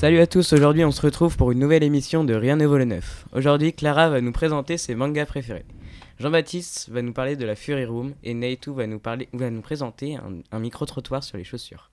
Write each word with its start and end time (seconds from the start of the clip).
Salut 0.00 0.20
à 0.20 0.26
tous, 0.26 0.54
aujourd'hui 0.54 0.82
on 0.82 0.92
se 0.92 1.02
retrouve 1.02 1.36
pour 1.36 1.52
une 1.52 1.58
nouvelle 1.58 1.82
émission 1.82 2.24
de 2.24 2.32
Rien 2.32 2.56
ne 2.56 2.64
vaut 2.64 2.78
le 2.78 2.86
neuf. 2.86 3.26
Aujourd'hui 3.34 3.74
Clara 3.74 4.08
va 4.08 4.22
nous 4.22 4.32
présenter 4.32 4.78
ses 4.78 4.94
mangas 4.94 5.26
préférés. 5.26 5.66
Jean-Baptiste 6.18 6.88
va 6.88 7.02
nous 7.02 7.12
parler 7.12 7.36
de 7.36 7.44
la 7.44 7.54
Fury 7.54 7.84
Room 7.84 8.14
et 8.22 8.32
Neitu 8.32 8.72
va 8.72 8.86
nous, 8.86 8.98
parler, 8.98 9.28
présenter 9.62 10.16
un, 10.52 10.58
micro-trottoir 10.58 11.22
sur 11.22 11.36
les 11.36 11.44
chaussures. 11.44 11.90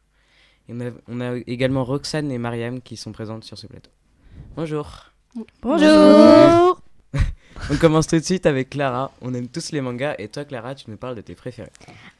on 0.69 1.19
a 1.19 1.35
également 1.47 1.83
Roxane 1.83 2.31
et 2.31 2.37
Mariam 2.37 2.79
qui 2.79 2.95
sont 2.95 3.11
présentes 3.11 3.43
sur 3.43 3.57
ce 3.57 3.67
plateau. 3.67 3.91
Bonjour 4.55 5.11
Bonjour 5.61 6.66
On 7.69 7.75
commence 7.75 8.07
tout 8.07 8.15
de 8.15 8.23
suite 8.23 8.45
avec 8.45 8.69
Clara. 8.69 9.11
On 9.21 9.33
aime 9.33 9.49
tous 9.49 9.73
les 9.73 9.81
mangas 9.81 10.15
et 10.19 10.29
toi 10.29 10.45
Clara, 10.45 10.73
tu 10.73 10.89
nous 10.89 10.95
parles 10.95 11.15
de 11.15 11.21
tes 11.21 11.35
préférés. 11.35 11.71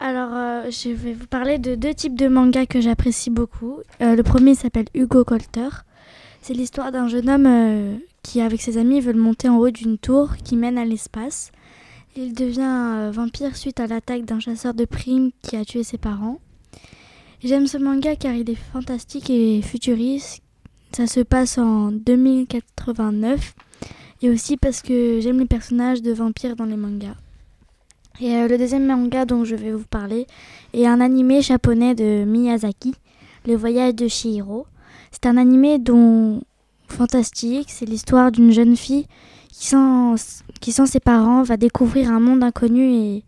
Alors, 0.01 0.31
euh, 0.33 0.69
je 0.69 0.89
vais 0.89 1.13
vous 1.13 1.25
parler 1.25 1.57
de 1.57 1.75
deux 1.75 1.93
types 1.93 2.17
de 2.17 2.27
mangas 2.27 2.65
que 2.65 2.81
j'apprécie 2.81 3.29
beaucoup. 3.29 3.79
Euh, 4.01 4.15
le 4.15 4.23
premier 4.23 4.55
s'appelle 4.55 4.87
Hugo 4.93 5.23
Colter. 5.23 5.69
C'est 6.41 6.53
l'histoire 6.53 6.91
d'un 6.91 7.07
jeune 7.07 7.29
homme 7.29 7.45
euh, 7.47 7.95
qui, 8.23 8.41
avec 8.41 8.61
ses 8.61 8.77
amis, 8.77 8.99
veut 8.99 9.13
monter 9.13 9.47
en 9.47 9.55
haut 9.55 9.69
d'une 9.69 9.97
tour 9.97 10.35
qui 10.43 10.57
mène 10.57 10.77
à 10.77 10.83
l'espace. 10.83 11.53
Il 12.17 12.33
devient 12.33 13.09
vampire 13.13 13.55
suite 13.55 13.79
à 13.79 13.87
l'attaque 13.87 14.25
d'un 14.25 14.41
chasseur 14.41 14.73
de 14.73 14.83
primes 14.83 15.31
qui 15.43 15.55
a 15.55 15.63
tué 15.63 15.83
ses 15.83 15.97
parents. 15.97 16.41
J'aime 17.41 17.67
ce 17.67 17.77
manga 17.77 18.17
car 18.17 18.33
il 18.33 18.49
est 18.49 18.59
fantastique 18.73 19.29
et 19.29 19.61
futuriste. 19.61 20.41
Ça 20.91 21.07
se 21.07 21.21
passe 21.21 21.57
en 21.57 21.91
2089 21.91 23.53
et 24.21 24.29
aussi 24.29 24.57
parce 24.57 24.81
que 24.81 25.19
j'aime 25.21 25.39
les 25.39 25.45
personnages 25.45 26.01
de 26.01 26.11
vampires 26.11 26.55
dans 26.55 26.65
les 26.65 26.77
mangas. 26.77 27.15
Et 28.19 28.35
euh, 28.35 28.47
le 28.47 28.57
deuxième 28.57 28.87
manga 28.87 29.25
dont 29.25 29.43
je 29.43 29.55
vais 29.55 29.71
vous 29.71 29.85
parler 29.85 30.25
est 30.73 30.87
un 30.87 31.01
animé 31.01 31.41
japonais 31.41 31.93
de 31.93 32.25
Miyazaki, 32.25 32.95
Le 33.45 33.55
voyage 33.55 33.95
de 33.95 34.07
Shihiro. 34.07 34.65
C'est 35.11 35.27
un 35.27 35.37
animé 35.37 35.77
dont 35.77 36.41
fantastique, 36.87 37.69
c'est 37.69 37.85
l'histoire 37.85 38.31
d'une 38.31 38.51
jeune 38.51 38.75
fille 38.75 39.07
qui 39.51 39.65
sans, 39.65 40.15
ses 40.85 40.99
parents 40.99 41.43
va 41.43 41.57
découvrir 41.57 42.11
un 42.11 42.19
monde 42.19 42.43
inconnu 42.43 42.93
et 42.93 43.23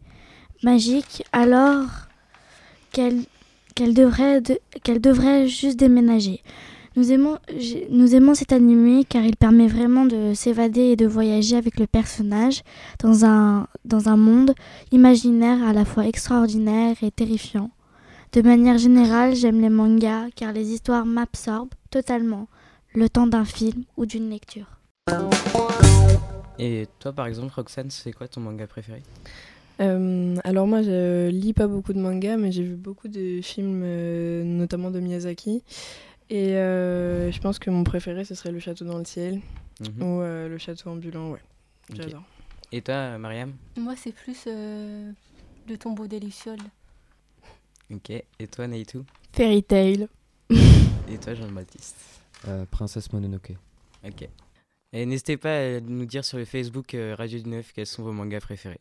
magique 0.63 1.23
alors 1.31 1.88
qu'elle 2.91 3.22
qu'elle 3.75 3.94
devrait, 3.94 4.41
qu'elle 4.83 5.00
devrait 5.00 5.47
juste 5.47 5.80
déménager. 5.80 6.41
Nous 6.95 7.11
aimons, 7.11 7.37
nous 7.91 8.15
aimons 8.15 8.33
cet 8.33 8.51
animé 8.51 9.05
car 9.05 9.23
il 9.23 9.35
permet 9.35 9.67
vraiment 9.67 10.05
de 10.05 10.33
s'évader 10.33 10.81
et 10.81 10.95
de 10.95 11.05
voyager 11.05 11.55
avec 11.55 11.79
le 11.79 11.85
personnage 11.85 12.63
dans 12.99 13.25
un, 13.25 13.67
dans 13.85 14.09
un 14.09 14.17
monde 14.17 14.53
imaginaire 14.91 15.63
à 15.63 15.71
la 15.71 15.85
fois 15.85 16.07
extraordinaire 16.07 16.95
et 17.03 17.11
terrifiant. 17.11 17.69
De 18.33 18.41
manière 18.41 18.77
générale, 18.77 19.35
j'aime 19.35 19.61
les 19.61 19.69
mangas 19.69 20.29
car 20.35 20.51
les 20.51 20.69
histoires 20.69 21.05
m'absorbent 21.05 21.73
totalement, 21.91 22.47
le 22.93 23.07
temps 23.07 23.27
d'un 23.27 23.45
film 23.45 23.83
ou 23.95 24.05
d'une 24.05 24.29
lecture. 24.29 24.65
Et 26.57 26.87
toi, 26.99 27.13
par 27.13 27.27
exemple, 27.27 27.53
Roxane, 27.55 27.89
c'est 27.91 28.11
quoi 28.11 28.27
ton 28.27 28.41
manga 28.41 28.67
préféré? 28.67 29.01
Euh, 29.81 30.35
alors 30.43 30.67
moi 30.67 30.81
je 30.81 31.29
lis 31.29 31.53
pas 31.53 31.67
beaucoup 31.67 31.93
de 31.93 31.99
mangas 31.99 32.35
mais 32.35 32.51
j'ai 32.51 32.63
vu 32.63 32.75
beaucoup 32.75 33.07
de 33.07 33.39
films 33.41 33.83
euh, 33.85 34.43
notamment 34.43 34.91
de 34.91 34.99
Miyazaki 34.99 35.63
et 36.30 36.55
euh, 36.55 37.31
je 37.31 37.39
pense 37.39 37.58
que 37.58 37.69
mon 37.69 37.83
préféré, 37.83 38.23
ce 38.23 38.35
serait 38.35 38.52
Le 38.52 38.59
Château 38.59 38.85
dans 38.85 38.97
le 38.97 39.05
ciel 39.05 39.41
mhm. 39.80 40.03
ou 40.03 40.22
euh, 40.22 40.47
Le 40.47 40.58
Château 40.58 40.91
ambulant, 40.91 41.31
ouais. 41.31 41.41
J'adore. 41.94 42.23
Et 42.72 42.81
toi, 42.81 43.17
Mariam? 43.17 43.53
Moi, 43.77 43.95
c'est 43.95 44.11
plus 44.11 44.44
euh, 44.45 45.11
Le 45.67 45.77
tombeau 45.77 46.05
des 46.05 46.19
Lucioles. 46.19 46.59
Ok. 47.91 48.11
Et 48.11 48.47
toi, 48.47 48.67
Neitu 48.67 49.00
Fairy 49.33 49.63
Tail. 49.63 50.07
Et 50.52 51.17
toi, 51.17 51.33
Jean-Baptiste? 51.33 51.97
Princesse 52.72 53.11
Mononoke. 53.11 53.53
Ok. 54.06 54.29
Et 54.94 55.06
n'hésitez 55.06 55.38
pas 55.38 55.57
à 55.57 55.79
nous 55.81 56.06
dire 56.06 56.23
sur 56.23 56.38
le 56.38 56.46
Facebook 56.46 56.96
Radio 57.17 57.40
du 57.40 57.50
Neuf 57.50 57.73
quels 57.73 57.88
sont 57.88 58.03
vos 58.03 58.13
mangas 58.13 58.40
préférés. 58.40 58.79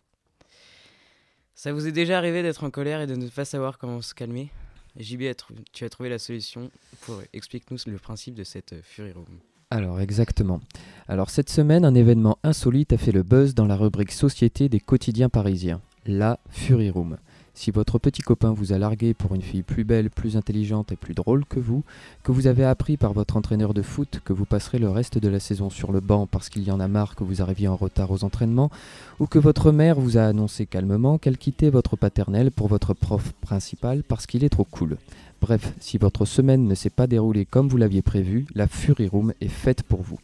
Ça 1.54 1.72
vous 1.72 1.88
est 1.88 1.92
déjà 1.92 2.18
arrivé 2.18 2.42
d'être 2.42 2.62
en 2.62 2.70
colère 2.70 3.00
et 3.00 3.06
de 3.06 3.16
ne 3.16 3.28
pas 3.28 3.44
savoir 3.44 3.78
comment 3.78 4.00
se 4.00 4.14
calmer? 4.14 4.50
JB, 4.96 5.22
tu 5.72 5.84
as 5.84 5.88
trouvé 5.88 6.08
la 6.08 6.18
solution. 6.18 6.70
Explique-nous 7.32 7.78
le 7.86 7.98
principe 7.98 8.34
de 8.34 8.44
cette 8.44 8.72
euh, 8.72 8.80
Fury 8.82 9.12
Room. 9.12 9.38
Alors 9.70 10.00
exactement. 10.00 10.60
Alors 11.08 11.28
cette 11.28 11.50
semaine, 11.50 11.84
un 11.84 11.94
événement 11.94 12.38
insolite 12.42 12.94
a 12.94 12.98
fait 12.98 13.12
le 13.12 13.22
buzz 13.22 13.54
dans 13.54 13.66
la 13.66 13.76
rubrique 13.76 14.12
Société 14.12 14.68
des 14.70 14.80
quotidiens 14.80 15.28
parisiens, 15.28 15.82
la 16.06 16.40
Fury 16.48 16.88
Room. 16.88 17.18
Si 17.58 17.72
votre 17.72 17.98
petit 17.98 18.22
copain 18.22 18.52
vous 18.52 18.72
a 18.72 18.78
largué 18.78 19.14
pour 19.14 19.34
une 19.34 19.42
fille 19.42 19.64
plus 19.64 19.82
belle, 19.82 20.10
plus 20.10 20.36
intelligente 20.36 20.92
et 20.92 20.96
plus 20.96 21.12
drôle 21.12 21.44
que 21.44 21.58
vous, 21.58 21.82
que 22.22 22.30
vous 22.30 22.46
avez 22.46 22.62
appris 22.62 22.96
par 22.96 23.12
votre 23.12 23.36
entraîneur 23.36 23.74
de 23.74 23.82
foot 23.82 24.20
que 24.24 24.32
vous 24.32 24.44
passerez 24.44 24.78
le 24.78 24.88
reste 24.88 25.18
de 25.18 25.26
la 25.26 25.40
saison 25.40 25.68
sur 25.68 25.90
le 25.90 25.98
banc 25.98 26.28
parce 26.28 26.50
qu'il 26.50 26.62
y 26.62 26.70
en 26.70 26.78
a 26.78 26.86
marre 26.86 27.16
que 27.16 27.24
vous 27.24 27.42
arriviez 27.42 27.66
en 27.66 27.74
retard 27.74 28.12
aux 28.12 28.22
entraînements, 28.22 28.70
ou 29.18 29.26
que 29.26 29.40
votre 29.40 29.72
mère 29.72 29.98
vous 29.98 30.18
a 30.18 30.22
annoncé 30.22 30.66
calmement 30.66 31.18
qu'elle 31.18 31.36
quittait 31.36 31.68
votre 31.68 31.96
paternel 31.96 32.52
pour 32.52 32.68
votre 32.68 32.94
prof 32.94 33.32
principal 33.40 34.04
parce 34.04 34.28
qu'il 34.28 34.44
est 34.44 34.50
trop 34.50 34.62
cool. 34.62 34.96
Bref, 35.40 35.74
si 35.80 35.98
votre 35.98 36.26
semaine 36.26 36.68
ne 36.68 36.76
s'est 36.76 36.90
pas 36.90 37.08
déroulée 37.08 37.44
comme 37.44 37.68
vous 37.68 37.76
l'aviez 37.76 38.02
prévu, 38.02 38.46
la 38.54 38.68
Fury 38.68 39.08
Room 39.08 39.32
est 39.40 39.48
faite 39.48 39.82
pour 39.82 40.02
vous. 40.02 40.20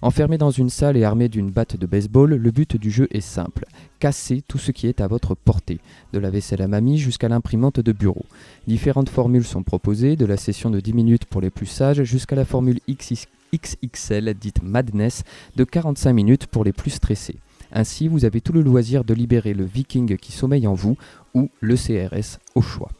Enfermé 0.00 0.38
dans 0.38 0.50
une 0.50 0.70
salle 0.70 0.96
et 0.96 1.04
armé 1.04 1.28
d'une 1.28 1.50
batte 1.50 1.76
de 1.76 1.86
baseball, 1.86 2.34
le 2.34 2.50
but 2.50 2.76
du 2.76 2.90
jeu 2.90 3.08
est 3.10 3.20
simple 3.20 3.66
casser 3.98 4.42
tout 4.46 4.58
ce 4.58 4.70
qui 4.70 4.86
est 4.86 5.00
à 5.00 5.06
votre 5.06 5.34
portée, 5.34 5.80
de 6.12 6.18
la 6.18 6.30
vaisselle 6.30 6.62
à 6.62 6.68
mamie 6.68 6.98
jusqu'à 6.98 7.28
l'imprimante 7.28 7.80
de 7.80 7.92
bureau. 7.92 8.24
Différentes 8.66 9.08
formules 9.08 9.44
sont 9.44 9.62
proposées, 9.62 10.16
de 10.16 10.26
la 10.26 10.36
session 10.36 10.70
de 10.70 10.80
10 10.80 10.92
minutes 10.92 11.24
pour 11.24 11.40
les 11.40 11.50
plus 11.50 11.66
sages 11.66 12.02
jusqu'à 12.04 12.36
la 12.36 12.44
formule 12.44 12.80
XXL 12.88 14.34
dite 14.34 14.62
Madness 14.62 15.24
de 15.56 15.64
45 15.64 16.12
minutes 16.12 16.46
pour 16.46 16.64
les 16.64 16.72
plus 16.72 16.90
stressés. 16.90 17.36
Ainsi, 17.72 18.08
vous 18.08 18.24
avez 18.24 18.40
tout 18.40 18.52
le 18.52 18.62
loisir 18.62 19.04
de 19.04 19.14
libérer 19.14 19.52
le 19.52 19.64
viking 19.64 20.16
qui 20.16 20.32
sommeille 20.32 20.66
en 20.66 20.74
vous 20.74 20.96
ou 21.34 21.50
le 21.60 21.76
CRS 21.76 22.38
au 22.54 22.62
choix. 22.62 22.90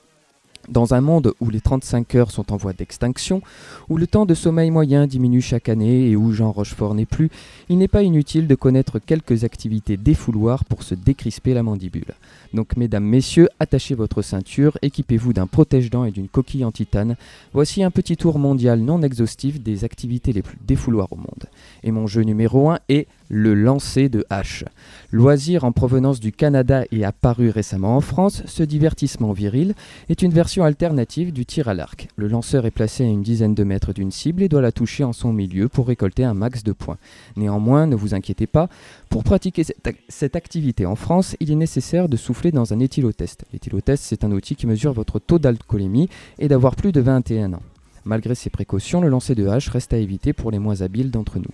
Dans 0.68 0.92
un 0.92 1.00
monde 1.00 1.32
où 1.40 1.48
les 1.48 1.60
35 1.60 2.14
heures 2.14 2.30
sont 2.30 2.52
en 2.52 2.56
voie 2.56 2.74
d'extinction, 2.74 3.40
où 3.88 3.96
le 3.96 4.06
temps 4.06 4.26
de 4.26 4.34
sommeil 4.34 4.70
moyen 4.70 5.06
diminue 5.06 5.40
chaque 5.40 5.68
année 5.68 6.10
et 6.10 6.16
où 6.16 6.32
Jean 6.32 6.52
Rochefort 6.52 6.94
n'est 6.94 7.06
plus, 7.06 7.30
il 7.68 7.78
n'est 7.78 7.88
pas 7.88 8.02
inutile 8.02 8.46
de 8.46 8.54
connaître 8.54 8.98
quelques 8.98 9.44
activités 9.44 9.96
défouloirs 9.96 10.64
pour 10.64 10.82
se 10.82 10.94
décrisper 10.94 11.54
la 11.54 11.62
mandibule. 11.62 12.14
Donc 12.52 12.76
mesdames, 12.76 13.04
messieurs, 13.04 13.48
attachez 13.60 13.94
votre 13.94 14.20
ceinture, 14.20 14.76
équipez-vous 14.82 15.32
d'un 15.32 15.46
protège-dents 15.46 16.04
et 16.04 16.10
d'une 16.10 16.28
coquille 16.28 16.64
en 16.64 16.72
titane. 16.72 17.16
Voici 17.52 17.82
un 17.82 17.90
petit 17.90 18.16
tour 18.16 18.38
mondial 18.38 18.80
non 18.80 19.02
exhaustif 19.02 19.60
des 19.62 19.84
activités 19.84 20.32
les 20.32 20.42
plus 20.42 20.58
défouloirs 20.66 21.12
au 21.12 21.16
monde. 21.16 21.46
Et 21.82 21.92
mon 21.92 22.06
jeu 22.06 22.22
numéro 22.22 22.70
1 22.70 22.80
est 22.88 23.06
le 23.28 23.54
lancer 23.54 24.08
de 24.08 24.24
hache. 24.30 24.64
Loisir 25.12 25.64
en 25.64 25.72
provenance 25.72 26.20
du 26.20 26.32
Canada 26.32 26.84
et 26.90 27.04
apparu 27.04 27.50
récemment 27.50 27.96
en 27.96 28.00
France, 28.00 28.42
ce 28.46 28.62
divertissement 28.62 29.32
viril 29.32 29.74
est 30.08 30.22
une 30.22 30.32
version 30.32 30.64
alternative 30.64 31.32
du 31.32 31.46
tir 31.46 31.68
à 31.68 31.74
l'arc. 31.74 32.08
Le 32.16 32.28
lanceur 32.28 32.66
est 32.66 32.70
placé 32.70 33.04
à 33.04 33.08
une 33.08 33.22
dizaine 33.22 33.54
de 33.54 33.64
mètres 33.64 33.92
d'une 33.92 34.10
cible 34.10 34.42
et 34.42 34.48
doit 34.48 34.60
la 34.60 34.72
toucher 34.72 35.04
en 35.04 35.12
son 35.12 35.32
milieu 35.32 35.68
pour 35.68 35.88
récolter 35.88 36.24
un 36.24 36.34
max 36.34 36.62
de 36.62 36.72
points. 36.72 36.98
Néanmoins, 37.36 37.86
ne 37.86 37.96
vous 37.96 38.14
inquiétez 38.14 38.46
pas, 38.46 38.68
pour 39.08 39.24
pratiquer 39.24 39.64
cette, 40.08 40.36
activité 40.36 40.86
en 40.86 40.96
France, 40.96 41.36
il 41.40 41.50
est 41.50 41.56
nécessaire 41.56 42.08
de 42.08 42.16
souffler 42.16 42.52
dans 42.52 42.72
un 42.72 42.80
éthylotest. 42.80 43.44
L'éthylotest, 43.52 44.04
c'est 44.04 44.24
un 44.24 44.32
outil 44.32 44.56
qui 44.56 44.66
mesure 44.66 44.92
votre 44.92 45.18
taux 45.18 45.38
d'alcoolémie 45.38 46.08
et 46.38 46.48
d'avoir 46.48 46.76
plus 46.76 46.92
de 46.92 47.00
21 47.00 47.54
ans. 47.54 47.62
Malgré 48.04 48.34
ces 48.34 48.50
précautions, 48.50 49.00
le 49.00 49.08
lancer 49.08 49.34
de 49.34 49.46
hache 49.46 49.68
reste 49.68 49.92
à 49.92 49.98
éviter 49.98 50.32
pour 50.32 50.50
les 50.50 50.58
moins 50.58 50.80
habiles 50.82 51.10
d'entre 51.10 51.38
nous. 51.38 51.52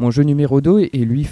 Mon 0.00 0.12
jeu 0.12 0.22
numéro 0.22 0.60
2 0.60 0.90
est 0.92 0.98
lui 0.98 1.28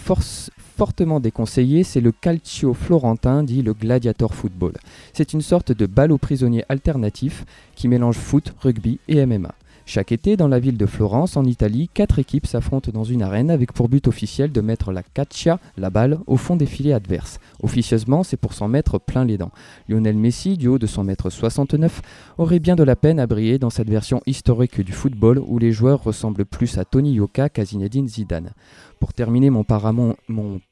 fortement 0.76 1.20
déconseillé, 1.20 1.84
c'est 1.84 2.00
le 2.00 2.10
Calcio 2.10 2.74
Florentin, 2.74 3.44
dit 3.44 3.62
le 3.62 3.74
Gladiator 3.74 4.34
Football. 4.34 4.72
C'est 5.12 5.32
une 5.32 5.40
sorte 5.40 5.70
de 5.70 5.86
ballot 5.86 6.18
prisonnier 6.18 6.64
alternatif 6.68 7.44
qui 7.76 7.86
mélange 7.86 8.16
foot, 8.16 8.54
rugby 8.60 8.98
et 9.06 9.24
MMA. 9.24 9.54
Chaque 9.88 10.10
été, 10.10 10.36
dans 10.36 10.48
la 10.48 10.58
ville 10.58 10.76
de 10.76 10.84
Florence, 10.84 11.36
en 11.36 11.44
Italie, 11.44 11.88
quatre 11.94 12.18
équipes 12.18 12.48
s'affrontent 12.48 12.90
dans 12.90 13.04
une 13.04 13.22
arène 13.22 13.52
avec 13.52 13.72
pour 13.72 13.88
but 13.88 14.08
officiel 14.08 14.50
de 14.50 14.60
mettre 14.60 14.90
la 14.90 15.04
caccia, 15.04 15.60
la 15.76 15.90
balle, 15.90 16.18
au 16.26 16.36
fond 16.36 16.56
des 16.56 16.66
filets 16.66 16.92
adverses. 16.92 17.38
Officieusement, 17.62 18.24
c'est 18.24 18.36
pour 18.36 18.52
s'en 18.52 18.66
mettre 18.66 18.98
plein 18.98 19.24
les 19.24 19.38
dents. 19.38 19.52
Lionel 19.88 20.16
Messi, 20.16 20.56
du 20.56 20.66
haut 20.66 20.80
de 20.80 20.88
son 20.88 21.04
mètre 21.04 21.30
69, 21.30 22.02
aurait 22.36 22.58
bien 22.58 22.74
de 22.74 22.82
la 22.82 22.96
peine 22.96 23.20
à 23.20 23.28
briller 23.28 23.60
dans 23.60 23.70
cette 23.70 23.88
version 23.88 24.22
historique 24.26 24.80
du 24.80 24.90
football 24.90 25.38
où 25.38 25.60
les 25.60 25.70
joueurs 25.70 26.02
ressemblent 26.02 26.46
plus 26.46 26.78
à 26.78 26.84
Tony 26.84 27.12
Yoka 27.12 27.48
qu'à 27.48 27.64
Zinedine 27.64 28.08
Zidane. 28.08 28.54
Pour 28.98 29.12
terminer 29.12 29.50
mon, 29.50 29.64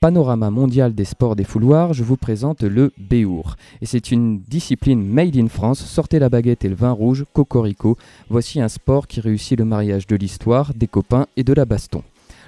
panorama 0.00 0.50
mondial 0.50 0.94
des 0.94 1.04
sports 1.04 1.36
des 1.36 1.44
fouloirs, 1.44 1.92
je 1.92 2.02
vous 2.02 2.16
présente 2.16 2.62
le 2.62 2.92
Béour. 2.98 3.56
Et 3.82 3.86
c'est 3.86 4.10
une 4.10 4.40
discipline 4.40 5.06
made 5.06 5.36
in 5.36 5.48
France. 5.48 5.80
Sortez 5.84 6.18
la 6.18 6.30
baguette 6.30 6.64
et 6.64 6.68
le 6.68 6.74
vin 6.74 6.92
rouge, 6.92 7.24
cocorico. 7.32 7.96
Voici 8.30 8.60
un 8.60 8.68
sport 8.68 9.06
qui 9.06 9.20
réussit 9.20 9.58
le 9.58 9.64
mariage 9.64 10.06
de 10.06 10.16
l'histoire, 10.16 10.72
des 10.74 10.86
copains 10.86 11.26
et 11.36 11.44
de 11.44 11.52
la 11.52 11.66
baston. 11.66 12.02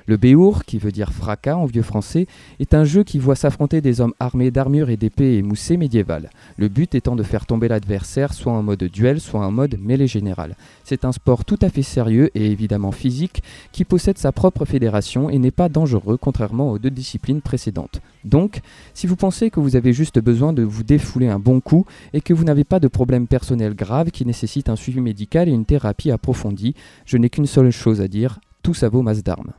Le 0.09 0.17
Béour, 0.17 0.65
qui 0.65 0.79
veut 0.79 0.93
dire 0.93 1.13
fracas 1.13 1.57
en 1.57 1.67
vieux 1.67 1.83
français, 1.83 2.29
est 2.61 2.75
un 2.75 2.85
jeu 2.85 3.03
qui 3.03 3.19
voit 3.19 3.35
s'affronter 3.35 3.81
des 3.81 4.01
hommes 4.01 4.15
armés 4.21 4.53
d'armures 4.53 4.89
et 4.89 4.97
d'épées 4.97 5.37
émoussées 5.37 5.77
médiévales. 5.77 6.31
Le 6.57 6.69
but 6.69 6.95
étant 6.95 7.17
de 7.17 7.25
faire 7.25 7.45
tomber 7.45 7.67
l'adversaire 7.67 8.33
soit 8.33 8.53
en 8.53 8.63
mode 8.63 8.85
duel, 8.85 9.21
soit 9.21 9.45
en 9.45 9.51
mode 9.51 9.77
mêlée 9.81 10.07
générale. 10.07 10.55
C'est 10.85 11.05
un 11.05 11.11
sport 11.11 11.45
tout 11.45 11.59
à 11.61 11.71
fait 11.71 11.83
sérieux 11.83 12.31
et 12.37 12.53
évidemment 12.53 12.93
physique 12.93 13.43
qui 13.73 13.85
possède 13.85 14.17
sa 14.17 14.31
propre 14.31 14.65
fédération 14.65 15.29
et 15.29 15.39
n'est 15.39 15.51
pas 15.51 15.69
dangereux 15.69 16.19
contrairement 16.19 16.71
aux 16.71 16.79
deux 16.79 16.91
disciplines 16.91 17.41
précédentes. 17.41 18.01
Donc, 18.25 18.61
si 18.95 19.09
vous 19.09 19.17
pensez 19.17 19.51
que 19.51 19.59
vous 19.59 19.75
avez 19.75 19.93
juste 19.93 20.21
besoin 20.21 20.53
de 20.53 20.63
vous 20.63 20.85
défouler 20.85 21.27
un 21.27 21.41
bon 21.41 21.61
coup 21.61 21.85
et 22.13 22.21
que 22.21 22.33
vous 22.33 22.45
n'avez 22.45 22.65
pas 22.65 22.79
de 22.79 22.87
problème 22.87 23.27
personnel 23.27 23.75
grave 23.75 24.13
qui 24.13 24.25
nécessite 24.25 24.69
un 24.69 24.77
suivi 24.77 25.01
médical 25.01 25.49
et 25.49 25.53
une 25.53 25.65
thérapie 25.65 26.13
approfondie, 26.13 26.77
je 27.07 27.17
n'ai 27.17 27.29
qu'une 27.29 27.47
seule 27.47 27.73
chose 27.73 28.01
à 28.01 28.07
dire, 28.07 28.39
tout 28.63 28.75
ça 28.75 28.89
vaut 28.89 29.03
masse 29.03 29.25
d'armes. 29.25 29.53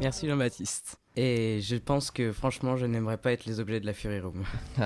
Merci 0.00 0.28
Jean-Baptiste. 0.28 0.98
Et 1.16 1.60
je 1.60 1.76
pense 1.76 2.10
que 2.10 2.32
franchement, 2.32 2.76
je 2.76 2.86
n'aimerais 2.86 3.18
pas 3.18 3.32
être 3.32 3.46
les 3.46 3.60
objets 3.60 3.80
de 3.80 3.86
la 3.86 3.94
Fury 3.94 4.20
Room. 4.20 4.44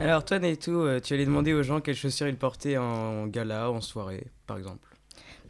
Alors 0.00 0.24
toi, 0.24 0.38
et 0.42 0.56
tout, 0.56 0.72
euh, 0.80 0.98
tu 0.98 1.12
allais 1.12 1.26
demander 1.26 1.52
aux 1.52 1.62
gens 1.62 1.80
quelles 1.80 1.94
chaussures 1.94 2.26
ils 2.26 2.36
portaient 2.36 2.78
en 2.78 3.26
gala, 3.26 3.70
en 3.70 3.82
soirée, 3.82 4.26
par 4.46 4.56
exemple. 4.56 4.88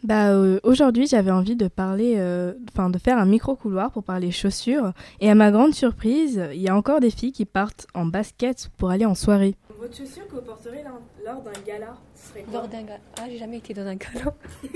bah, 0.02 0.32
euh, 0.32 0.58
Aujourd'hui, 0.64 1.06
j'avais 1.06 1.30
envie 1.30 1.54
de 1.54 1.68
parler, 1.68 2.14
euh, 2.18 2.54
enfin 2.72 2.90
de 2.90 2.98
faire 2.98 3.16
un 3.18 3.26
micro-couloir 3.26 3.92
pour 3.92 4.02
parler 4.02 4.32
chaussures. 4.32 4.92
Et 5.20 5.30
à 5.30 5.36
ma 5.36 5.52
grande 5.52 5.72
surprise, 5.72 6.42
il 6.52 6.60
y 6.60 6.68
a 6.68 6.74
encore 6.74 6.98
des 6.98 7.10
filles 7.10 7.30
qui 7.30 7.44
partent 7.44 7.86
en 7.94 8.06
basket 8.06 8.70
pour 8.76 8.90
aller 8.90 9.06
en 9.06 9.14
soirée. 9.14 9.54
Votre 9.78 9.96
chaussure 9.96 10.26
que 10.26 10.34
vous 10.34 10.42
porterez 10.42 10.82
lors 11.24 11.42
d'un 11.42 11.52
gala, 11.64 11.96
ce 12.16 12.28
serait 12.30 12.42
quoi? 12.42 12.52
Lors 12.54 12.68
d'un 12.68 12.82
gala 12.82 13.00
Ah, 13.20 13.26
j'ai 13.30 13.38
jamais 13.38 13.58
été 13.58 13.72
dans 13.72 13.86
un 13.86 13.96
gala. 13.96 14.34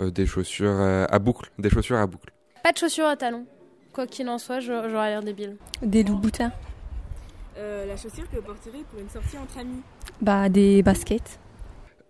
Euh, 0.00 0.12
des 0.12 0.26
chaussures 0.26 0.78
à 1.10 1.18
boucle. 1.18 1.50
Des 1.58 1.70
chaussures 1.70 1.96
à 1.96 2.06
boucle. 2.06 2.32
Pas 2.62 2.70
de 2.70 2.78
chaussures 2.78 3.06
à 3.06 3.16
talons. 3.16 3.46
Quoi 3.92 4.06
qu'il 4.06 4.28
en 4.28 4.38
soit, 4.38 4.60
j'aurais 4.60 5.10
l'air 5.10 5.24
débile. 5.24 5.56
Des 5.82 6.04
loups-boutins. 7.58 7.86
la 7.86 7.96
chaussure 7.96 8.30
que 8.30 8.36
vous 8.36 8.42
porterez 8.42 8.84
pour 8.90 9.00
une 9.00 9.08
sortie 9.08 9.36
entre 9.38 9.58
amis 9.58 9.80
Bah, 10.20 10.48
des 10.48 10.82
baskets. 10.82 11.38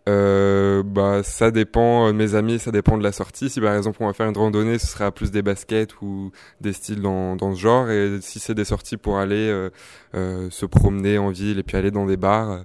Euh, 0.09 0.83
bah, 0.83 1.23
ça 1.23 1.51
dépend 1.51 2.07
de 2.09 2.13
mes 2.13 2.35
amis, 2.35 2.59
ça 2.59 2.71
dépend 2.71 2.97
de 2.97 3.03
la 3.03 3.13
sortie. 3.13 3.51
Si 3.51 3.61
par 3.61 3.75
exemple 3.77 3.99
on 4.01 4.07
va 4.07 4.15
faire 4.15 4.27
une 4.27 4.37
randonnée, 4.37 4.79
ce 4.79 4.87
sera 4.87 5.13
plus 5.13 5.31
des 5.31 5.43
baskets 5.43 6.01
ou 6.01 6.31
des 6.63 6.73
styles 6.73 7.03
dans, 7.03 7.37
dans 7.37 7.55
ce 7.55 7.61
genre. 7.61 7.91
Et 7.91 8.19
si 8.23 8.39
c'est 8.41 8.55
des 8.55 8.65
sorties 8.65 8.97
pour 8.97 9.19
aller 9.19 9.49
euh, 9.51 9.69
euh, 10.15 10.49
se 10.51 10.65
promener 10.65 11.19
en 11.19 11.29
ville 11.29 11.59
et 11.59 11.63
puis 11.63 11.77
aller 11.77 11.91
dans 11.91 12.07
des 12.07 12.17
bars, 12.17 12.65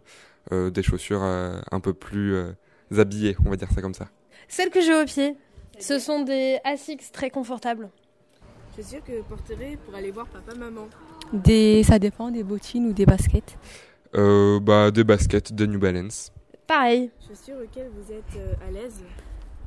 euh, 0.51 0.69
des 0.69 0.83
chaussures 0.83 1.23
euh, 1.23 1.59
un 1.71 1.79
peu 1.81 1.93
plus 1.93 2.33
euh, 2.33 2.51
habillées, 2.97 3.35
on 3.45 3.49
va 3.49 3.57
dire 3.57 3.69
ça 3.73 3.81
comme 3.81 3.93
ça. 3.93 4.07
Celles 4.47 4.69
que 4.69 4.79
j'ai 4.81 4.93
au 5.01 5.05
pied, 5.05 5.35
ce 5.79 5.99
sont 5.99 6.23
des 6.23 6.59
Asics 6.63 7.11
très 7.11 7.29
confortables. 7.29 7.89
Chaussures 8.77 9.03
que 9.03 9.11
vous 9.11 9.23
porterez 9.23 9.77
pour 9.85 9.95
aller 9.95 10.11
voir 10.11 10.27
papa-maman 10.27 10.87
Des, 11.33 11.83
ça 11.83 11.99
dépend, 11.99 12.31
des 12.31 12.43
bottines 12.43 12.87
ou 12.87 12.93
des 12.93 13.05
baskets. 13.05 13.57
bah, 14.13 14.91
des 14.91 15.03
baskets 15.03 15.53
de 15.53 15.65
New 15.65 15.79
Balance. 15.79 16.31
Pareil. 16.67 17.11
Chaussures 17.27 17.55
auxquelles 17.63 17.89
vous 17.89 18.11
êtes 18.13 18.59
à 18.67 18.71
l'aise 18.71 19.01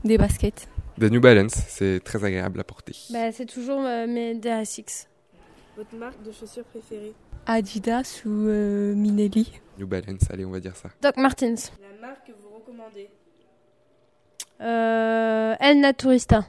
Des 0.05 0.17
baskets. 0.17 0.69
Des 0.97 1.11
New 1.11 1.21
Balance, 1.21 1.53
c'est 1.69 2.01
très 2.03 2.25
agréable 2.25 2.59
à 2.61 2.65
porter. 2.65 2.95
Bah, 3.11 3.31
c'est 3.33 3.45
toujours 3.47 3.81
mes 3.81 4.35
des 4.35 4.49
Asics. 4.49 5.07
Votre 5.77 5.95
marque 5.97 6.23
de 6.23 6.33
chaussures 6.33 6.65
préférée? 6.65 7.13
Adidas 7.45 8.23
ou 8.25 8.31
euh, 8.31 8.95
Minelli 8.95 9.53
New 9.79 9.87
Balance, 9.87 10.23
allez, 10.31 10.47
on 10.47 10.51
va 10.51 10.59
dire 10.59 10.75
ça. 10.75 10.89
Doc 11.03 11.19
Martens. 11.19 11.71
La 11.83 12.09
marque 12.09 12.27
que 12.27 12.33
vous 12.33 12.49
recommandez? 12.57 13.11
Euh, 14.63 15.55
El 15.61 15.81
Naturista. 15.81 16.47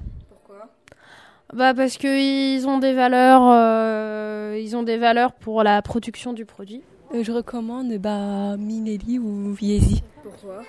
Bah 1.54 1.74
parce 1.74 1.98
que 1.98 2.08
ils 2.08 2.68
ont 2.68 2.77
des 2.77 2.94
valeurs, 2.94 3.44
euh, 3.44 4.60
ils 4.62 4.75
ont 4.75 4.84
des 4.84 4.98
valeurs 4.98 5.32
pour 5.32 5.63
la 5.63 5.82
production 5.82 6.34
du 6.34 6.46
produit. 6.46 6.82
Euh, 7.13 7.24
je 7.24 7.32
recommande 7.32 7.94
bah, 8.00 8.58
Minelli 8.58 9.18
ou 9.18 9.54
Viesi. 9.54 10.04
Pourquoi? 10.24 10.63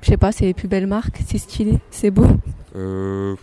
Je 0.00 0.08
sais 0.08 0.16
pas, 0.16 0.32
c'est 0.32 0.46
les 0.46 0.54
plus 0.54 0.66
belles 0.66 0.88
marques, 0.88 1.20
c'est 1.26 1.38
stylé, 1.38 1.78
c'est 1.90 2.10
beau. 2.10 2.26
Euh, 2.74 3.36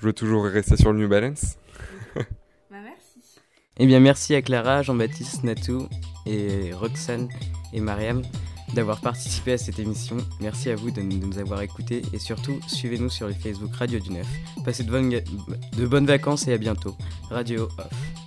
je 0.00 0.06
veux 0.06 0.12
toujours 0.12 0.44
rester 0.44 0.76
sur 0.76 0.92
le 0.92 0.98
New 0.98 1.08
Balance. 1.08 1.56
bah 2.14 2.22
merci. 2.70 3.40
Eh 3.78 3.86
bien 3.86 4.00
merci 4.00 4.34
à 4.34 4.42
Clara, 4.42 4.82
Jean-Baptiste, 4.82 5.44
Natou 5.44 5.88
et 6.26 6.72
Roxane 6.74 7.28
et 7.72 7.80
Mariam 7.80 8.22
d'avoir 8.74 9.00
participé 9.00 9.52
à 9.52 9.58
cette 9.58 9.78
émission. 9.78 10.16
Merci 10.40 10.70
à 10.70 10.76
vous 10.76 10.90
de 10.90 11.02
nous 11.02 11.38
avoir 11.38 11.62
écoutés 11.62 12.02
et 12.12 12.18
surtout 12.18 12.60
suivez-nous 12.66 13.10
sur 13.10 13.28
le 13.28 13.34
Facebook 13.34 13.74
Radio 13.74 13.98
du 13.98 14.10
Neuf. 14.10 14.26
Passez 14.64 14.84
de 14.84 15.86
bonnes, 15.86 16.06
vacances 16.06 16.48
et 16.48 16.52
à 16.52 16.58
bientôt. 16.58 16.96
Radio 17.30 17.68
Off. 17.78 18.21